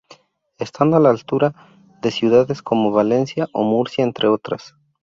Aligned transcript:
Estando 0.57 0.97
a 0.97 0.99
la 0.99 1.11
altura 1.11 1.53
de 2.01 2.09
ciudades 2.09 2.63
como 2.63 2.89
Valencia 2.89 3.47
o 3.53 3.61
Murcia 3.61 4.03
entre 4.03 4.27
otras. 4.29 4.73